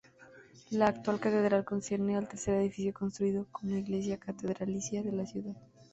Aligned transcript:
La 0.71 0.87
actual 0.87 1.19
catedral 1.19 1.63
concierne 1.63 2.17
al 2.17 2.27
tercer 2.27 2.55
edificio 2.55 2.91
construido 2.91 3.45
como 3.51 3.75
iglesia 3.77 4.17
catedralicia 4.17 5.03
de 5.03 5.11
la 5.11 5.27
ciudad. 5.27 5.55